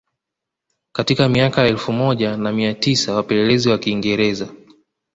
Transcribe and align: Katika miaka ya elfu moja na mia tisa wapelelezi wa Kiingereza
Katika 0.93 1.29
miaka 1.29 1.61
ya 1.61 1.67
elfu 1.67 1.91
moja 1.91 2.37
na 2.37 2.51
mia 2.51 2.73
tisa 2.73 3.15
wapelelezi 3.15 3.69
wa 3.69 3.77
Kiingereza 3.77 4.47